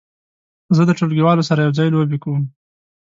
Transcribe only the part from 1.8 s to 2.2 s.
لوبې